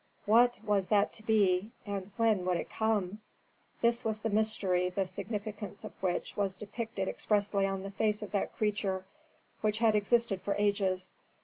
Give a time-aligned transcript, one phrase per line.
[0.25, 3.21] What was that to be, and when would it come?
[3.81, 8.31] This was a mystery the significance of which was depicted expressly on the face of
[8.31, 9.05] that creature
[9.61, 11.13] which had existed for ages.